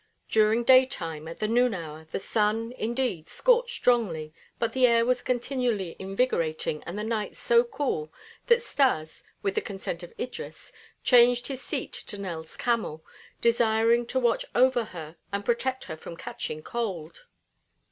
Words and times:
During 0.29 0.63
daytime, 0.63 1.27
at 1.27 1.37
the 1.37 1.47
noon 1.47 1.75
hour, 1.75 2.07
the 2.09 2.17
sun, 2.17 2.71
indeed, 2.71 3.29
scorched 3.29 3.75
strongly 3.75 4.33
but 4.57 4.73
the 4.73 4.87
air 4.87 5.05
was 5.05 5.21
continually 5.21 5.95
invigorating 5.99 6.81
and 6.85 6.97
the 6.97 7.03
nights 7.03 7.37
so 7.37 7.63
cool 7.63 8.11
that 8.47 8.63
Stas, 8.63 9.21
with 9.43 9.53
the 9.53 9.61
consent 9.61 10.01
of 10.01 10.11
Idris, 10.19 10.73
changed 11.03 11.49
his 11.49 11.61
seat 11.61 11.93
to 12.07 12.17
Nell's 12.17 12.57
camel, 12.57 13.05
desiring 13.41 14.07
to 14.07 14.19
watch 14.19 14.43
over 14.55 14.85
her 14.85 15.17
and 15.31 15.45
protect 15.45 15.83
her 15.83 15.95
from 15.97 16.17
catching 16.17 16.63
cold. 16.63 17.25